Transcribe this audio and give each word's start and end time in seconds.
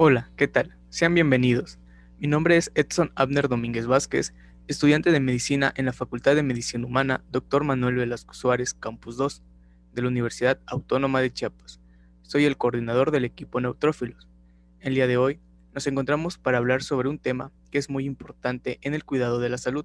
Hola, 0.00 0.30
¿qué 0.36 0.46
tal? 0.46 0.76
Sean 0.90 1.12
bienvenidos. 1.12 1.80
Mi 2.20 2.28
nombre 2.28 2.56
es 2.56 2.70
Edson 2.76 3.10
Abner 3.16 3.48
Domínguez 3.48 3.88
Vázquez, 3.88 4.32
estudiante 4.68 5.10
de 5.10 5.18
medicina 5.18 5.74
en 5.74 5.86
la 5.86 5.92
Facultad 5.92 6.36
de 6.36 6.44
Medicina 6.44 6.86
Humana 6.86 7.24
Dr. 7.32 7.64
Manuel 7.64 7.96
Velasco 7.96 8.32
Suárez, 8.32 8.74
Campus 8.74 9.16
2, 9.16 9.42
de 9.94 10.02
la 10.02 10.06
Universidad 10.06 10.60
Autónoma 10.66 11.20
de 11.20 11.32
Chiapas. 11.32 11.80
Soy 12.22 12.44
el 12.44 12.56
coordinador 12.56 13.10
del 13.10 13.24
equipo 13.24 13.60
Neutrófilos. 13.60 14.28
El 14.78 14.94
día 14.94 15.08
de 15.08 15.16
hoy 15.16 15.40
nos 15.74 15.84
encontramos 15.88 16.38
para 16.38 16.58
hablar 16.58 16.84
sobre 16.84 17.08
un 17.08 17.18
tema 17.18 17.50
que 17.72 17.78
es 17.78 17.90
muy 17.90 18.04
importante 18.04 18.78
en 18.82 18.94
el 18.94 19.04
cuidado 19.04 19.40
de 19.40 19.48
la 19.48 19.58
salud 19.58 19.84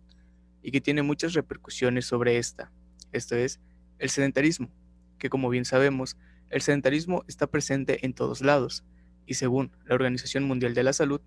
y 0.61 0.69
que 0.69 0.79
tiene 0.79 1.01
muchas 1.01 1.33
repercusiones 1.33 2.05
sobre 2.05 2.37
esta. 2.37 2.71
Esto 3.13 3.35
es 3.35 3.59
el 3.97 4.11
sedentarismo, 4.11 4.69
que 5.17 5.31
como 5.31 5.49
bien 5.49 5.65
sabemos, 5.65 6.17
el 6.51 6.61
sedentarismo 6.61 7.25
está 7.27 7.47
presente 7.47 8.05
en 8.05 8.13
todos 8.13 8.41
lados 8.41 8.83
y 9.25 9.35
según 9.35 9.71
la 9.85 9.95
Organización 9.95 10.43
Mundial 10.43 10.73
de 10.73 10.83
la 10.83 10.93
Salud, 10.93 11.21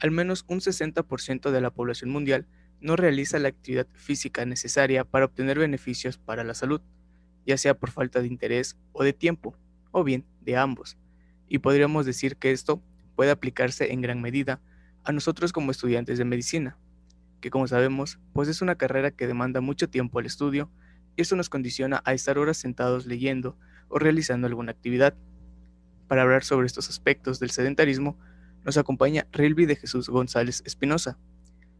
al 0.00 0.10
menos 0.10 0.44
un 0.48 0.60
60% 0.60 1.50
de 1.50 1.60
la 1.60 1.70
población 1.70 2.10
mundial 2.10 2.46
no 2.80 2.96
realiza 2.96 3.38
la 3.38 3.48
actividad 3.48 3.86
física 3.94 4.44
necesaria 4.44 5.04
para 5.04 5.26
obtener 5.26 5.58
beneficios 5.58 6.18
para 6.18 6.42
la 6.42 6.54
salud, 6.54 6.80
ya 7.46 7.56
sea 7.56 7.74
por 7.74 7.90
falta 7.90 8.20
de 8.20 8.26
interés 8.26 8.76
o 8.92 9.04
de 9.04 9.12
tiempo, 9.12 9.56
o 9.92 10.02
bien 10.02 10.24
de 10.40 10.56
ambos. 10.56 10.98
Y 11.48 11.58
podríamos 11.58 12.06
decir 12.06 12.36
que 12.36 12.50
esto 12.50 12.82
puede 13.14 13.30
aplicarse 13.30 13.92
en 13.92 14.00
gran 14.00 14.20
medida 14.20 14.60
a 15.04 15.12
nosotros 15.12 15.52
como 15.52 15.70
estudiantes 15.70 16.18
de 16.18 16.24
medicina, 16.24 16.76
que 17.40 17.50
como 17.50 17.68
sabemos, 17.68 18.18
pues 18.32 18.48
es 18.48 18.62
una 18.62 18.76
carrera 18.76 19.10
que 19.10 19.26
demanda 19.26 19.60
mucho 19.60 19.88
tiempo 19.88 20.18
al 20.18 20.26
estudio 20.26 20.70
y 21.16 21.22
esto 21.22 21.36
nos 21.36 21.48
condiciona 21.48 22.02
a 22.04 22.14
estar 22.14 22.38
horas 22.38 22.56
sentados 22.56 23.06
leyendo 23.06 23.56
o 23.88 23.98
realizando 23.98 24.46
alguna 24.46 24.72
actividad. 24.72 25.14
Para 26.12 26.24
hablar 26.24 26.44
sobre 26.44 26.66
estos 26.66 26.90
aspectos 26.90 27.40
del 27.40 27.52
sedentarismo, 27.52 28.18
nos 28.66 28.76
acompaña 28.76 29.26
Rilby 29.32 29.64
de 29.64 29.76
Jesús 29.76 30.10
González 30.10 30.62
Espinosa, 30.66 31.16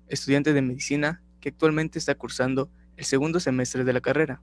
estudiante 0.09 0.55
de 0.55 0.63
medicina 0.63 1.23
que 1.39 1.51
actualmente 1.51 1.99
está 1.99 2.15
cursando 2.15 2.71
el 2.97 3.05
segundo 3.05 3.41
semestre 3.41 3.85
de 3.85 3.93
la 3.93 4.01
carrera. 4.01 4.41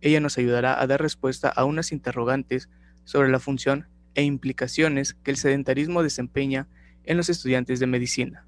Ella 0.00 0.20
nos 0.20 0.38
ayudará 0.38 0.80
a 0.80 0.86
dar 0.86 1.02
respuesta 1.02 1.50
a 1.50 1.66
unas 1.66 1.92
interrogantes 1.92 2.70
sobre 3.04 3.28
la 3.28 3.38
función 3.38 3.86
e 4.14 4.22
implicaciones 4.22 5.12
que 5.12 5.30
el 5.30 5.36
sedentarismo 5.36 6.02
desempeña 6.02 6.66
en 7.04 7.18
los 7.18 7.28
estudiantes 7.28 7.80
de 7.80 7.86
medicina. 7.86 8.46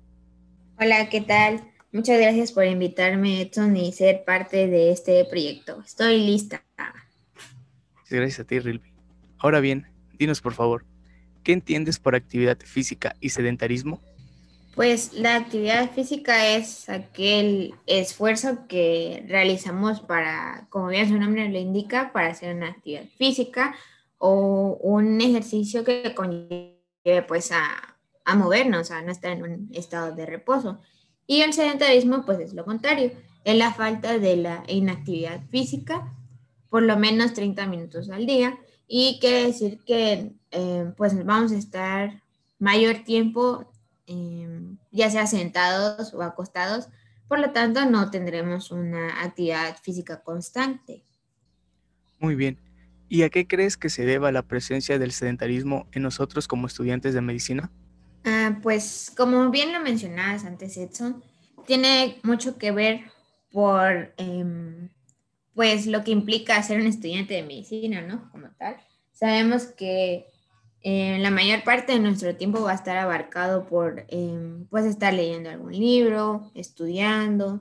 Hola, 0.78 1.10
¿qué 1.10 1.20
tal? 1.20 1.60
Muchas 1.92 2.18
gracias 2.18 2.52
por 2.52 2.64
invitarme, 2.64 3.42
Edson, 3.42 3.76
y 3.76 3.92
ser 3.92 4.24
parte 4.24 4.66
de 4.66 4.92
este 4.92 5.26
proyecto. 5.26 5.82
Estoy 5.84 6.24
lista. 6.24 6.64
Gracias 8.08 8.40
a 8.40 8.44
ti, 8.44 8.58
Rilby. 8.60 8.94
Ahora 9.36 9.60
bien, 9.60 9.89
dinos 10.20 10.40
por 10.42 10.52
favor, 10.52 10.84
¿qué 11.42 11.52
entiendes 11.52 11.98
por 11.98 12.14
actividad 12.14 12.58
física 12.58 13.16
y 13.20 13.30
sedentarismo? 13.30 14.00
Pues 14.74 15.14
la 15.14 15.36
actividad 15.36 15.90
física 15.90 16.54
es 16.54 16.88
aquel 16.88 17.74
esfuerzo 17.86 18.66
que 18.68 19.24
realizamos 19.26 20.00
para, 20.00 20.66
como 20.70 20.88
bien 20.88 21.08
su 21.08 21.18
nombre 21.18 21.48
lo 21.48 21.58
indica, 21.58 22.12
para 22.12 22.28
hacer 22.28 22.54
una 22.54 22.68
actividad 22.68 23.06
física 23.16 23.74
o 24.18 24.78
un 24.82 25.20
ejercicio 25.20 25.82
que 25.82 26.14
conlleve 26.14 26.76
pues 27.26 27.50
a, 27.50 27.96
a 28.24 28.36
movernos, 28.36 28.90
a 28.90 29.02
no 29.02 29.10
estar 29.10 29.32
en 29.32 29.42
un 29.42 29.70
estado 29.72 30.14
de 30.14 30.26
reposo. 30.26 30.80
Y 31.26 31.40
el 31.40 31.52
sedentarismo 31.52 32.24
pues 32.24 32.38
es 32.38 32.52
lo 32.52 32.64
contrario, 32.64 33.12
es 33.44 33.56
la 33.56 33.72
falta 33.72 34.18
de 34.18 34.36
la 34.36 34.62
inactividad 34.68 35.40
física 35.50 36.14
por 36.68 36.82
lo 36.82 36.96
menos 36.96 37.34
30 37.34 37.66
minutos 37.66 38.08
al 38.10 38.26
día 38.26 38.58
y 38.92 39.20
quiere 39.20 39.46
decir 39.46 39.78
que 39.86 40.32
eh, 40.50 40.92
pues 40.96 41.14
vamos 41.24 41.52
a 41.52 41.56
estar 41.56 42.24
mayor 42.58 43.04
tiempo 43.04 43.72
em, 44.08 44.78
ya 44.90 45.08
sea 45.08 45.28
sentados 45.28 46.12
o 46.12 46.22
acostados, 46.22 46.88
por 47.28 47.38
lo 47.38 47.52
tanto 47.52 47.86
no 47.86 48.10
tendremos 48.10 48.72
una 48.72 49.22
actividad 49.22 49.76
física 49.80 50.24
constante. 50.24 51.04
Muy 52.18 52.34
bien. 52.34 52.58
¿Y 53.08 53.22
a 53.22 53.30
qué 53.30 53.46
crees 53.46 53.76
que 53.76 53.90
se 53.90 54.04
deba 54.04 54.32
la 54.32 54.42
presencia 54.42 54.98
del 54.98 55.12
sedentarismo 55.12 55.86
en 55.92 56.02
nosotros 56.02 56.48
como 56.48 56.66
estudiantes 56.66 57.14
de 57.14 57.20
medicina? 57.20 57.70
Ah, 58.24 58.58
pues 58.60 59.12
como 59.16 59.50
bien 59.50 59.72
lo 59.72 59.78
mencionabas 59.78 60.44
antes, 60.44 60.76
Edson, 60.76 61.22
tiene 61.64 62.18
mucho 62.24 62.58
que 62.58 62.72
ver 62.72 63.02
por 63.52 64.12
em, 64.16 64.88
pues 65.54 65.86
lo 65.86 66.04
que 66.04 66.10
implica 66.10 66.62
ser 66.62 66.80
un 66.80 66.86
estudiante 66.86 67.34
de 67.34 67.42
medicina, 67.42 68.00
¿no? 68.00 68.30
Como 68.30 68.48
tal. 68.58 68.76
Sabemos 69.12 69.66
que 69.66 70.26
eh, 70.82 71.18
la 71.20 71.30
mayor 71.30 71.62
parte 71.64 71.92
de 71.92 71.98
nuestro 71.98 72.36
tiempo 72.36 72.62
va 72.62 72.72
a 72.72 72.74
estar 72.74 72.96
abarcado 72.96 73.66
por, 73.66 74.04
em, 74.08 74.66
pues, 74.66 74.86
estar 74.86 75.12
leyendo 75.12 75.50
algún 75.50 75.72
libro, 75.72 76.50
estudiando, 76.54 77.60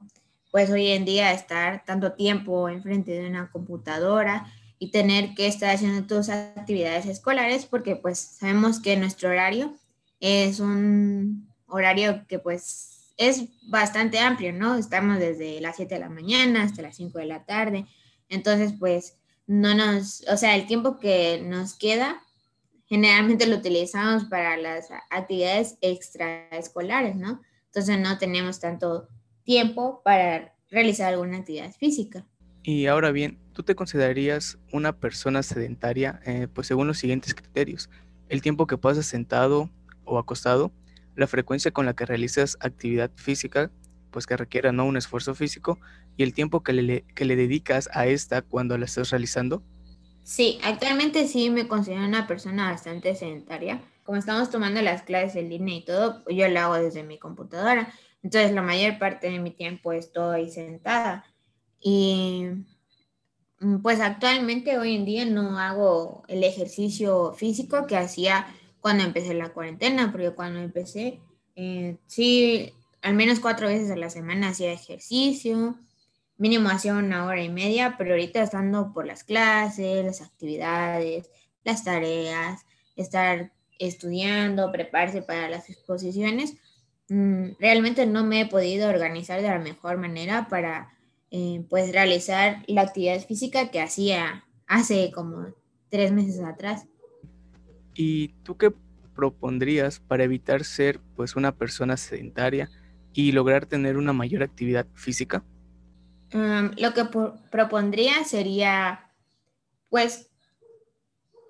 pues 0.51 0.69
hoy 0.69 0.87
en 0.87 1.05
día 1.05 1.31
estar 1.31 1.83
tanto 1.85 2.13
tiempo 2.13 2.69
enfrente 2.69 3.11
de 3.11 3.27
una 3.27 3.51
computadora 3.51 4.51
y 4.79 4.91
tener 4.91 5.35
que 5.35 5.47
estar 5.47 5.75
haciendo 5.75 6.07
tus 6.07 6.29
actividades 6.29 7.05
escolares 7.05 7.65
porque 7.65 7.95
pues 7.95 8.17
sabemos 8.17 8.79
que 8.79 8.95
nuestro 8.95 9.29
horario 9.29 9.75
es 10.19 10.59
un 10.59 11.47
horario 11.67 12.25
que 12.27 12.39
pues 12.39 12.98
es 13.19 13.49
bastante 13.67 14.17
amplio, 14.17 14.53
¿no? 14.53 14.75
Estamos 14.75 15.19
desde 15.19 15.59
las 15.59 15.75
7 15.75 15.93
de 15.93 15.99
la 15.99 16.09
mañana 16.09 16.63
hasta 16.63 16.81
las 16.81 16.95
5 16.95 17.19
de 17.19 17.25
la 17.25 17.43
tarde. 17.43 17.85
Entonces, 18.29 18.73
pues, 18.79 19.17
no 19.45 19.75
nos, 19.75 20.23
o 20.29 20.37
sea, 20.37 20.55
el 20.55 20.65
tiempo 20.67 20.99
que 20.99 21.41
nos 21.43 21.75
queda, 21.75 22.23
generalmente 22.85 23.45
lo 23.45 23.57
utilizamos 23.57 24.23
para 24.23 24.55
las 24.55 24.87
actividades 25.09 25.77
extraescolares, 25.81 27.17
¿no? 27.17 27.41
Entonces, 27.65 27.99
no 27.99 28.17
tenemos 28.17 28.61
tanto 28.61 29.09
tiempo 29.43 30.01
para 30.01 30.55
realizar 30.71 31.13
alguna 31.13 31.39
actividad 31.39 31.73
física. 31.73 32.25
Y 32.63 32.85
ahora 32.85 33.11
bien, 33.11 33.37
¿tú 33.51 33.63
te 33.63 33.75
considerarías 33.75 34.57
una 34.71 34.95
persona 34.95 35.43
sedentaria, 35.43 36.21
eh, 36.25 36.47
pues 36.53 36.67
según 36.67 36.87
los 36.87 36.99
siguientes 36.99 37.35
criterios? 37.35 37.89
El 38.29 38.41
tiempo 38.41 38.65
que 38.65 38.77
pasas 38.77 39.07
sentado 39.07 39.69
o 40.05 40.19
acostado, 40.19 40.71
la 41.19 41.27
frecuencia 41.27 41.71
con 41.71 41.85
la 41.85 41.93
que 41.93 42.05
realizas 42.05 42.57
actividad 42.61 43.11
física, 43.15 43.69
pues 44.09 44.25
que 44.25 44.37
requiera 44.37 44.71
¿no? 44.71 44.85
un 44.85 44.97
esfuerzo 44.97 45.35
físico, 45.35 45.77
y 46.17 46.23
el 46.23 46.33
tiempo 46.33 46.63
que 46.63 46.73
le, 46.73 47.03
que 47.13 47.25
le 47.25 47.35
dedicas 47.35 47.89
a 47.93 48.07
esta 48.07 48.41
cuando 48.41 48.77
la 48.77 48.85
estás 48.85 49.09
realizando? 49.11 49.61
Sí, 50.23 50.59
actualmente 50.63 51.27
sí 51.27 51.49
me 51.49 51.67
considero 51.67 52.05
una 52.05 52.27
persona 52.27 52.71
bastante 52.71 53.15
sedentaria. 53.15 53.81
Como 54.03 54.17
estamos 54.17 54.49
tomando 54.49 54.81
las 54.81 55.03
clases 55.03 55.35
en 55.35 55.49
línea 55.49 55.75
y 55.75 55.85
todo, 55.85 56.23
yo 56.29 56.47
lo 56.47 56.59
hago 56.59 56.75
desde 56.75 57.03
mi 57.03 57.17
computadora. 57.17 57.91
Entonces 58.23 58.51
la 58.53 58.61
mayor 58.61 58.97
parte 58.97 59.29
de 59.29 59.39
mi 59.39 59.51
tiempo 59.51 59.91
estoy 59.91 60.49
sentada. 60.49 61.25
Y 61.81 62.45
mm, 63.59 63.77
pues 63.81 63.99
actualmente 63.99 64.77
hoy 64.77 64.95
en 64.95 65.05
día 65.05 65.25
no 65.25 65.59
hago 65.59 66.23
el 66.27 66.43
ejercicio 66.43 67.33
físico 67.33 67.87
que 67.87 67.97
hacía 67.97 68.47
cuando 68.81 69.03
empecé 69.03 69.33
la 69.33 69.49
cuarentena, 69.49 70.11
porque 70.11 70.31
cuando 70.31 70.59
empecé, 70.59 71.19
eh, 71.55 71.97
sí, 72.07 72.73
al 73.01 73.13
menos 73.13 73.39
cuatro 73.39 73.67
veces 73.67 73.91
a 73.91 73.95
la 73.95 74.09
semana 74.09 74.49
hacía 74.49 74.71
ejercicio, 74.71 75.77
mínimo 76.37 76.69
hacía 76.69 76.93
una 76.93 77.25
hora 77.25 77.43
y 77.43 77.49
media, 77.49 77.95
pero 77.97 78.11
ahorita 78.11 78.41
estando 78.41 78.93
por 78.93 79.05
las 79.05 79.23
clases, 79.23 80.05
las 80.05 80.21
actividades, 80.21 81.29
las 81.63 81.83
tareas, 81.83 82.65
estar 82.95 83.51
estudiando, 83.77 84.71
prepararse 84.71 85.21
para 85.21 85.49
las 85.49 85.69
exposiciones, 85.69 86.55
mm, 87.09 87.51
realmente 87.59 88.05
no 88.05 88.23
me 88.23 88.41
he 88.41 88.45
podido 88.45 88.89
organizar 88.89 89.41
de 89.41 89.49
la 89.49 89.59
mejor 89.59 89.97
manera 89.97 90.47
para 90.49 90.93
eh, 91.31 91.63
pues 91.69 91.91
realizar 91.91 92.63
la 92.67 92.81
actividad 92.81 93.19
física 93.25 93.69
que 93.69 93.81
hacía 93.81 94.45
hace 94.65 95.11
como 95.11 95.47
tres 95.89 96.11
meses 96.11 96.41
atrás. 96.43 96.85
¿Y 98.01 98.29
tú 98.43 98.55
qué 98.55 98.71
propondrías 99.13 99.99
para 99.99 100.23
evitar 100.23 100.63
ser 100.63 101.01
pues 101.17 101.35
una 101.35 101.57
persona 101.57 101.97
sedentaria 101.97 102.69
y 103.11 103.33
lograr 103.33 103.65
tener 103.65 103.97
una 103.97 104.13
mayor 104.13 104.41
actividad 104.41 104.87
física? 104.93 105.43
lo 106.31 106.93
que 106.93 107.03
propondría 107.51 108.23
sería 108.23 109.11
pues 109.89 110.29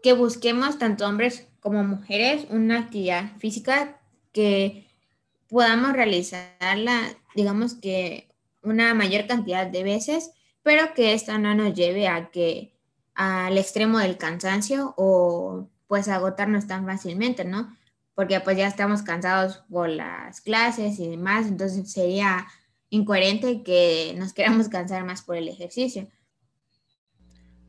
que 0.01 0.13
busquemos 0.13 0.79
tanto 0.79 1.05
hombres 1.05 1.47
como 1.59 1.83
mujeres 1.83 2.47
una 2.49 2.79
actividad 2.79 3.37
física 3.37 3.99
que 4.31 4.87
podamos 5.49 5.93
realizarla, 5.93 7.01
digamos 7.35 7.75
que 7.75 8.33
una 8.63 8.95
mayor 8.95 9.27
cantidad 9.27 9.67
de 9.67 9.83
veces, 9.83 10.31
pero 10.63 10.95
que 10.95 11.13
esta 11.13 11.37
no 11.37 11.53
nos 11.53 11.75
lleve 11.75 12.07
a 12.07 12.31
que 12.31 12.73
al 13.13 13.55
extremo 13.55 13.99
del 13.99 14.17
cansancio 14.17 14.95
o 14.97 15.69
pues 15.89 16.07
agotarnos 16.07 16.67
tan 16.67 16.85
fácilmente, 16.85 17.43
¿no? 17.43 17.75
Porque 18.13 18.39
pues 18.41 18.55
ya 18.55 18.67
estamos 18.67 19.01
cansados 19.01 19.63
por 19.71 19.89
las 19.89 20.39
clases 20.39 20.99
y 20.99 21.09
demás, 21.09 21.47
entonces 21.47 21.91
sería 21.91 22.45
incoherente 22.91 23.63
que 23.63 24.13
nos 24.15 24.31
queramos 24.33 24.69
cansar 24.69 25.03
más 25.03 25.23
por 25.23 25.35
el 25.35 25.47
ejercicio. 25.47 26.07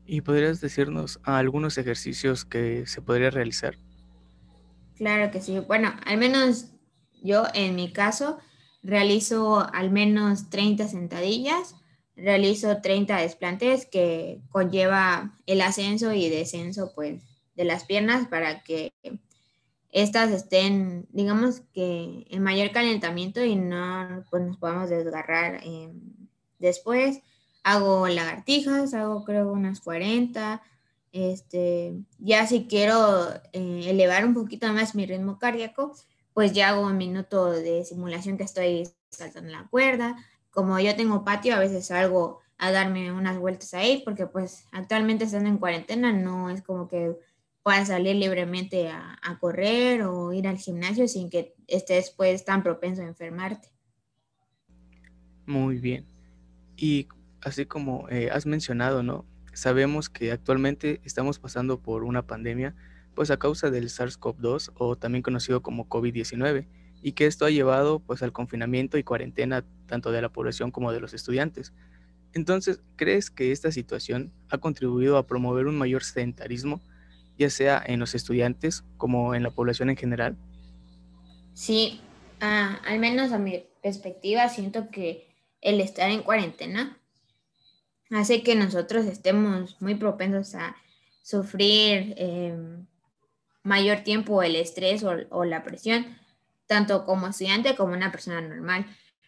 ¿Y 0.05 0.21
podrías 0.21 0.61
decirnos 0.61 1.19
algunos 1.23 1.79
ejercicios 1.79 2.45
que 2.45 2.85
se 2.85 3.01
podría 3.01 3.31
realizar? 3.31 3.75
Claro 4.97 5.31
que 5.31 5.41
sí. 5.41 5.57
Bueno, 5.59 5.91
al 6.05 6.17
menos 6.17 6.67
yo 7.23 7.45
en 7.55 7.75
mi 7.75 7.91
caso 7.91 8.37
realizo 8.83 9.67
al 9.73 9.89
menos 9.89 10.51
30 10.51 10.87
sentadillas, 10.87 11.75
realizo 12.15 12.81
30 12.83 13.17
desplantes 13.17 13.87
que 13.87 14.41
conlleva 14.49 15.39
el 15.47 15.61
ascenso 15.61 16.13
y 16.13 16.29
descenso 16.29 16.91
pues 16.93 17.30
de 17.55 17.65
las 17.65 17.85
piernas 17.85 18.27
para 18.27 18.63
que 18.63 18.93
estas 19.91 20.31
estén, 20.31 21.07
digamos 21.11 21.61
que 21.73 22.25
en 22.29 22.43
mayor 22.43 22.71
calentamiento 22.71 23.43
y 23.43 23.55
no 23.55 24.23
pues, 24.29 24.43
nos 24.43 24.57
podamos 24.57 24.89
desgarrar 24.89 25.61
después. 26.59 27.21
Hago 27.63 28.07
lagartijas, 28.07 28.93
hago 28.93 29.23
creo 29.23 29.51
unas 29.51 29.81
40, 29.81 30.61
este, 31.11 31.93
ya 32.19 32.47
si 32.47 32.65
quiero 32.67 33.33
eh, 33.53 33.83
elevar 33.85 34.25
un 34.25 34.33
poquito 34.33 34.71
más 34.73 34.95
mi 34.95 35.05
ritmo 35.05 35.37
cardíaco, 35.37 35.93
pues 36.33 36.53
ya 36.53 36.69
hago 36.69 36.81
un 36.81 36.97
minuto 36.97 37.51
de 37.51 37.83
simulación 37.83 38.37
que 38.37 38.43
estoy 38.43 38.89
saltando 39.09 39.51
la 39.51 39.67
cuerda. 39.67 40.15
Como 40.49 40.79
yo 40.79 40.95
tengo 40.95 41.23
patio, 41.25 41.55
a 41.55 41.59
veces 41.59 41.87
salgo 41.87 42.39
a 42.57 42.71
darme 42.71 43.11
unas 43.11 43.37
vueltas 43.37 43.73
ahí, 43.73 44.01
porque 44.05 44.27
pues 44.27 44.65
actualmente 44.71 45.25
estando 45.25 45.49
en 45.49 45.57
cuarentena 45.57 46.13
no 46.13 46.49
es 46.49 46.61
como 46.61 46.87
que 46.87 47.17
puedas 47.63 47.89
salir 47.89 48.15
libremente 48.15 48.89
a, 48.89 49.17
a 49.21 49.39
correr 49.39 50.03
o 50.03 50.33
ir 50.33 50.47
al 50.47 50.57
gimnasio 50.57 51.07
sin 51.07 51.29
que 51.29 51.53
estés 51.67 52.11
pues 52.11 52.43
tan 52.45 52.63
propenso 52.63 53.01
a 53.01 53.07
enfermarte. 53.07 53.69
Muy 55.45 55.79
bien. 55.79 56.05
Y 56.77 57.07
así 57.41 57.65
como 57.65 58.07
eh, 58.09 58.29
has 58.31 58.45
mencionado, 58.45 59.03
¿no? 59.03 59.25
Sabemos 59.53 60.09
que 60.09 60.31
actualmente 60.31 61.01
estamos 61.03 61.39
pasando 61.39 61.81
por 61.81 62.03
una 62.03 62.25
pandemia, 62.25 62.73
pues 63.15 63.31
a 63.31 63.37
causa 63.37 63.69
del 63.69 63.89
SARS-CoV-2 63.89 64.71
o 64.75 64.95
también 64.95 65.21
conocido 65.21 65.61
como 65.61 65.89
COVID-19, 65.89 66.67
y 67.01 67.11
que 67.13 67.25
esto 67.25 67.45
ha 67.45 67.49
llevado 67.49 67.99
pues 67.99 68.23
al 68.23 68.31
confinamiento 68.31 68.97
y 68.97 69.03
cuarentena 69.03 69.65
tanto 69.87 70.11
de 70.11 70.21
la 70.21 70.29
población 70.29 70.71
como 70.71 70.91
de 70.91 71.01
los 71.01 71.13
estudiantes. 71.13 71.73
Entonces, 72.33 72.81
¿crees 72.95 73.29
que 73.29 73.51
esta 73.51 73.71
situación 73.71 74.31
ha 74.49 74.59
contribuido 74.59 75.17
a 75.17 75.27
promover 75.27 75.67
un 75.67 75.77
mayor 75.77 76.03
sedentarismo, 76.03 76.81
ya 77.37 77.49
sea 77.49 77.81
en 77.85 77.99
los 77.99 78.15
estudiantes 78.15 78.83
como 78.97 79.35
en 79.35 79.43
la 79.43 79.51
población 79.51 79.89
en 79.89 79.97
general? 79.97 80.37
Sí, 81.53 82.01
ah, 82.39 82.79
al 82.85 82.99
menos 82.99 83.31
a 83.31 83.37
mi 83.37 83.65
perspectiva, 83.81 84.47
siento 84.49 84.89
que 84.89 85.27
el 85.61 85.79
estar 85.81 86.09
en 86.09 86.23
cuarentena 86.23 86.97
hace 88.11 88.43
que 88.43 88.55
nosotros 88.55 89.05
estemos 89.05 89.81
muy 89.81 89.95
propensos 89.95 90.55
a 90.55 90.75
sufrir 91.21 92.13
em, 92.17 92.85
mayor 93.63 93.99
tiempo 93.99 94.43
el 94.43 94.55
estrés 94.55 95.03
o, 95.03 95.45
la 95.45 95.63
presión, 95.63 96.17
tanto 96.65 97.05
como 97.05 97.27
estudiante 97.27 97.75
como 97.75 97.93
una 97.93 98.11
persona 98.11 98.41
normal, 98.41 98.85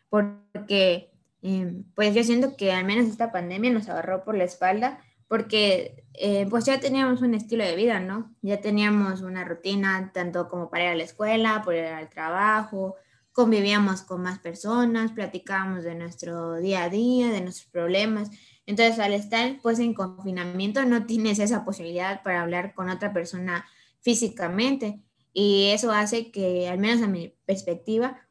porque 0.09 1.11
em, 1.41 1.83
pues 1.95 2.13
yo 2.15 2.23
siento 2.23 2.57
que 2.57 2.71
al 2.71 2.85
menos 2.85 3.07
esta 3.07 3.31
pandemia 3.31 3.71
nos 3.71 3.89
agarró 3.89 4.23
por 4.23 4.35
la 4.35 4.43
espalda 4.43 4.99
porque 5.27 6.05
eh, 6.13 6.45
pues 6.49 6.65
ya 6.65 6.79
teníamos 6.79 7.21
un 7.21 7.33
estilo 7.33 7.63
de 7.63 7.75
vida, 7.75 7.99
¿no? 7.99 8.35
Ya 8.41 8.61
teníamos 8.61 9.21
una 9.21 9.43
rutina 9.43 10.11
tanto 10.13 10.47
como 10.49 10.69
para 10.69 10.85
ir 10.85 10.89
a 10.91 10.95
la 10.95 11.03
escuela, 11.03 11.61
para 11.65 11.77
ir 11.77 11.85
al 11.85 12.09
trabajo, 12.09 12.95
convivíamos 13.31 14.03
con 14.03 14.21
más 14.21 14.39
personas, 14.39 15.11
platicábamos 15.11 15.83
de 15.83 15.95
nuestro 15.95 16.55
día 16.55 16.83
a 16.83 16.89
día, 16.89 17.31
de 17.31 17.41
nuestros 17.41 17.69
problemas 17.69 18.29
entonces, 18.65 18.99
al 18.99 19.13
estar 19.13 19.57
pues 19.61 19.79
en 19.79 19.93
confinamiento 19.93 20.85
no 20.85 21.05
tienes 21.05 21.39
esa 21.39 21.65
posibilidad 21.65 22.23
para 22.23 22.41
hablar 22.41 22.73
con 22.73 22.89
otra 22.89 23.11
persona 23.13 23.65
físicamente 24.01 25.01
y 25.33 25.69
eso 25.71 25.91
hace 25.91 26.31
que, 26.31 26.69
al 26.69 26.79
menos 26.79 27.01
a 27.01 27.07
mi 27.07 27.33
perspectiva, 27.45 28.21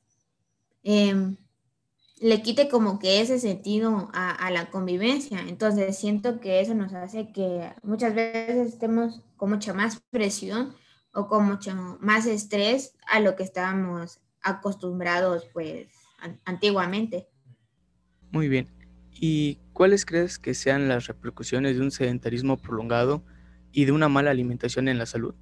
em, 0.82 1.36
le 2.22 2.40
quite 2.40 2.69
como 2.69 3.00
que 3.00 3.20
ese 3.20 3.40
sentido 3.40 4.08
a, 4.14 4.30
a, 4.30 4.50
la 4.52 4.70
convivencia. 4.70 5.40
Entonces, 5.48 5.98
siento 5.98 6.38
que 6.38 6.60
eso 6.60 6.72
nos 6.72 6.92
hace 6.92 7.32
que 7.32 7.72
muchas 7.82 8.14
veces 8.14 8.69
estemos 8.72 9.22
con 9.36 9.50
mucha 9.50 9.74
más 9.74 10.00
presión 10.10 10.72
o 11.12 11.26
con 11.26 11.44
mucho 11.44 11.74
más 12.00 12.26
estrés 12.26 12.94
a 13.08 13.19
lo 13.19 13.34
que 13.34 13.42
estábamos 13.42 14.20
acostumbrados 14.40 15.48
pues 15.52 15.88
antiguamente. 16.44 17.26
Muy 18.30 18.48
bien. 18.48 18.68
¿Y 19.10 19.58
cuáles 19.72 20.06
crees 20.06 20.38
que 20.38 20.54
sean 20.54 20.88
las 20.88 21.08
repercusiones 21.08 21.76
de 21.76 21.82
un 21.82 21.90
sedentarismo 21.90 22.56
prolongado 22.56 23.25
y 23.72 23.84
de 23.84 23.92
una 23.92 24.08
mala 24.08 24.30
alimentación 24.30 24.86
en 24.86 24.98
la 24.98 25.06
salud? 25.06 25.34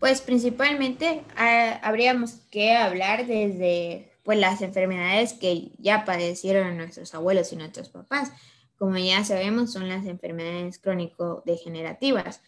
Pues 0.00 0.20
principalmente 0.20 1.22
ah, 1.36 1.80
habríamos 1.84 2.32
que 2.50 2.74
hablar 2.74 3.26
desde 3.28 4.15
pues, 4.26 4.38
las 4.38 4.60
enfermedades 4.60 5.32
que 5.32 5.70
ya 5.78 6.04
padecieron 6.04 6.76
nuestros 6.76 7.14
abuelos 7.14 7.52
y 7.52 7.56
nuestros 7.56 7.88
papás. 7.88 8.32
Como 8.76 8.98
ya 8.98 9.24
sabemos, 9.24 9.72
son 9.72 9.88
las 9.88 10.04
enfermedades 10.04 10.78
crónico-degenerativas, 10.78 12.42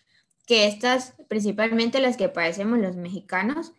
que 0.47 0.67
estas, 0.67 1.15
principalmente 1.29 2.01
las 2.01 2.19
que 2.19 2.29
padecemos 2.29 2.79
los 2.81 2.97
mexicanos, 2.97 3.73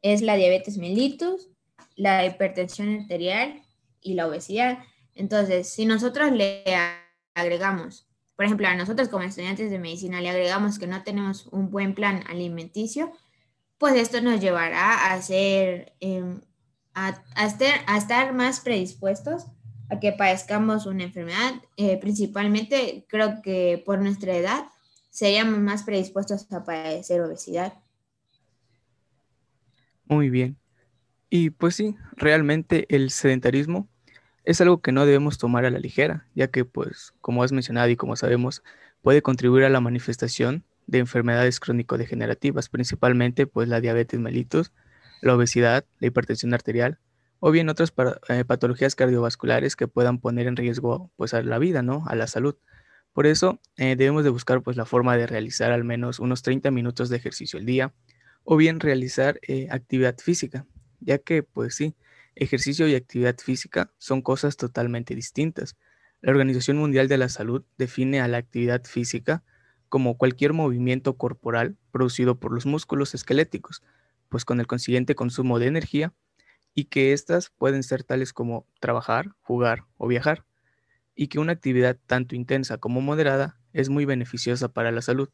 es 0.00 0.22
la 0.22 0.36
diabetes 0.36 0.78
mellitus, 0.78 1.48
la 1.96 2.24
hipertensión 2.24 3.00
arterial 3.00 3.60
y 4.00 4.14
la 4.14 4.26
obesidad. 4.26 4.78
Entonces, 5.14 5.68
si 5.68 5.84
nosotros 5.84 6.32
le 6.32 6.64
agregamos, 7.34 8.06
por 8.36 8.46
ejemplo, 8.46 8.68
a 8.68 8.74
nosotros 8.74 9.08
como 9.08 9.24
estudiantes 9.24 9.70
de 9.70 9.78
medicina 9.78 10.22
le 10.22 10.30
agregamos 10.30 10.78
que 10.78 10.86
no 10.86 11.02
tenemos 11.02 11.46
un 11.48 11.70
buen 11.70 11.94
plan 11.94 12.24
alimenticio, 12.28 13.12
pues 13.76 13.94
esto 13.96 14.20
nos 14.20 14.40
llevará 14.40 15.12
a, 15.12 15.20
ser, 15.20 15.94
a, 17.34 17.96
estar, 17.96 18.34
más 18.34 18.60
predispuestos 18.60 19.46
a 19.88 19.98
que 19.98 20.12
padezcamos 20.12 20.86
una 20.86 21.04
enfermedad. 21.04 21.54
Eh, 21.76 21.98
principalmente, 22.00 23.06
creo 23.08 23.42
que 23.42 23.82
por 23.84 24.00
nuestra 24.00 24.34
edad, 24.36 24.66
seríamos 25.10 25.58
más 25.58 25.82
predispuestos 25.82 26.50
a 26.52 26.64
padecer 26.64 27.20
obesidad. 27.20 27.74
Muy 30.06 30.30
bien. 30.30 30.56
Y 31.28 31.50
pues 31.50 31.76
sí, 31.76 31.96
realmente 32.16 32.86
el 32.94 33.10
sedentarismo 33.10 33.88
es 34.44 34.60
algo 34.60 34.80
que 34.80 34.92
no 34.92 35.06
debemos 35.06 35.38
tomar 35.38 35.64
a 35.64 35.70
la 35.70 35.78
ligera, 35.78 36.26
ya 36.34 36.48
que, 36.48 36.64
pues, 36.64 37.14
como 37.20 37.42
has 37.42 37.52
mencionado 37.52 37.88
y 37.88 37.96
como 37.96 38.16
sabemos, 38.16 38.62
puede 39.02 39.22
contribuir 39.22 39.64
a 39.64 39.68
la 39.70 39.80
manifestación 39.80 40.64
de 40.86 40.98
enfermedades 40.98 41.60
crónico-degenerativas, 41.60 42.68
principalmente 42.68 43.46
pues 43.46 43.68
la 43.68 43.80
diabetes 43.80 44.18
mellitus, 44.18 44.72
la 45.20 45.34
obesidad, 45.34 45.84
la 45.98 46.06
hipertensión 46.06 46.54
arterial 46.54 46.98
o 47.38 47.50
bien 47.50 47.68
otras 47.68 47.92
eh, 48.28 48.44
patologías 48.44 48.94
cardiovasculares 48.94 49.76
que 49.76 49.88
puedan 49.88 50.18
poner 50.18 50.46
en 50.46 50.56
riesgo 50.56 51.10
pues 51.16 51.32
a 51.34 51.42
la 51.42 51.58
vida, 51.58 51.82
¿no? 51.82 52.04
A 52.06 52.14
la 52.14 52.26
salud. 52.26 52.56
Por 53.12 53.26
eso 53.26 53.60
eh, 53.76 53.96
debemos 53.96 54.24
de 54.24 54.30
buscar 54.30 54.62
pues 54.62 54.76
la 54.76 54.84
forma 54.84 55.16
de 55.16 55.26
realizar 55.26 55.72
al 55.72 55.84
menos 55.84 56.18
unos 56.18 56.42
30 56.42 56.70
minutos 56.70 57.08
de 57.08 57.16
ejercicio 57.16 57.58
al 57.58 57.66
día 57.66 57.92
o 58.44 58.56
bien 58.56 58.80
realizar 58.80 59.40
eh, 59.46 59.68
actividad 59.70 60.16
física, 60.18 60.66
ya 61.00 61.18
que 61.18 61.42
pues 61.42 61.74
sí, 61.74 61.94
Ejercicio 62.40 62.86
y 62.88 62.94
actividad 62.94 63.36
física 63.38 63.92
son 63.98 64.22
cosas 64.22 64.56
totalmente 64.56 65.14
distintas. 65.14 65.76
La 66.22 66.30
Organización 66.30 66.78
Mundial 66.78 67.08
de 67.08 67.18
la 67.18 67.28
Salud 67.28 67.64
define 67.76 68.20
a 68.20 68.28
la 68.28 68.38
actividad 68.38 68.84
física 68.84 69.42
como 69.88 70.16
cualquier 70.16 70.52
movimiento 70.52 71.18
corporal 71.18 71.76
producido 71.90 72.38
por 72.38 72.52
los 72.52 72.64
músculos 72.64 73.14
esqueléticos, 73.14 73.82
pues 74.30 74.46
con 74.46 74.60
el 74.60 74.66
consiguiente 74.66 75.14
consumo 75.14 75.58
de 75.58 75.66
energía, 75.66 76.14
y 76.74 76.84
que 76.84 77.12
éstas 77.12 77.50
pueden 77.50 77.82
ser 77.82 78.04
tales 78.04 78.32
como 78.32 78.66
trabajar, 78.80 79.32
jugar 79.40 79.84
o 79.98 80.06
viajar, 80.06 80.46
y 81.14 81.28
que 81.28 81.38
una 81.38 81.52
actividad 81.52 81.98
tanto 82.06 82.34
intensa 82.34 82.78
como 82.78 83.02
moderada 83.02 83.60
es 83.74 83.90
muy 83.90 84.06
beneficiosa 84.06 84.72
para 84.72 84.90
la 84.90 85.02
salud. 85.02 85.28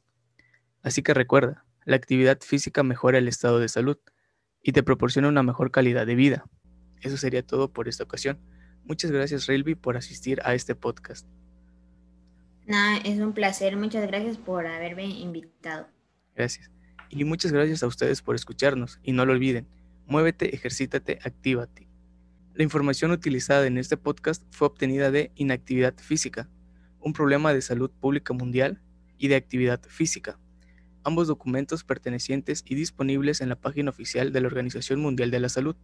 Así 0.82 1.02
que 1.02 1.14
recuerda, 1.14 1.64
la 1.84 1.96
actividad 1.96 2.38
física 2.40 2.82
mejora 2.82 3.18
el 3.18 3.28
estado 3.28 3.60
de 3.60 3.68
salud 3.68 3.98
y 4.62 4.72
te 4.72 4.82
proporciona 4.82 5.28
una 5.28 5.44
mejor 5.44 5.70
calidad 5.70 6.06
de 6.06 6.16
vida. 6.16 6.44
Eso 7.00 7.16
sería 7.16 7.46
todo 7.46 7.72
por 7.72 7.88
esta 7.88 8.04
ocasión. 8.04 8.40
Muchas 8.84 9.10
gracias, 9.10 9.46
Railby, 9.46 9.74
por 9.74 9.96
asistir 9.96 10.40
a 10.44 10.54
este 10.54 10.74
podcast. 10.74 11.26
Nada, 12.66 12.98
es 13.04 13.20
un 13.20 13.32
placer. 13.32 13.76
Muchas 13.76 14.06
gracias 14.06 14.38
por 14.38 14.66
haberme 14.66 15.06
invitado. 15.06 15.86
Gracias. 16.34 16.75
Y 17.08 17.24
muchas 17.24 17.52
gracias 17.52 17.82
a 17.82 17.86
ustedes 17.86 18.22
por 18.22 18.34
escucharnos. 18.34 18.98
Y 19.02 19.12
no 19.12 19.26
lo 19.26 19.32
olviden, 19.32 19.66
muévete, 20.06 20.54
ejercítate, 20.54 21.18
actívate. 21.22 21.88
La 22.54 22.62
información 22.62 23.10
utilizada 23.10 23.66
en 23.66 23.78
este 23.78 23.96
podcast 23.96 24.42
fue 24.50 24.66
obtenida 24.66 25.10
de 25.10 25.30
Inactividad 25.34 25.94
Física, 25.98 26.48
un 27.00 27.12
problema 27.12 27.52
de 27.52 27.62
salud 27.62 27.90
pública 27.90 28.32
mundial, 28.32 28.80
y 29.18 29.28
de 29.28 29.36
actividad 29.36 29.80
física, 29.88 30.38
ambos 31.04 31.28
documentos 31.28 31.84
pertenecientes 31.84 32.64
y 32.66 32.74
disponibles 32.74 33.40
en 33.40 33.48
la 33.48 33.56
página 33.56 33.90
oficial 33.90 34.32
de 34.32 34.40
la 34.40 34.46
Organización 34.48 35.00
Mundial 35.00 35.30
de 35.30 35.40
la 35.40 35.48
Salud 35.48 35.76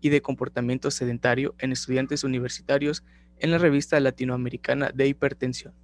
y 0.00 0.10
de 0.10 0.22
comportamiento 0.22 0.90
sedentario 0.90 1.54
en 1.58 1.72
estudiantes 1.72 2.24
universitarios 2.24 3.04
en 3.38 3.50
la 3.50 3.58
revista 3.58 3.98
latinoamericana 4.00 4.90
de 4.94 5.08
hipertensión. 5.08 5.74